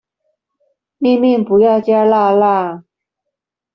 [0.99, 2.85] 麵麵不要加辣辣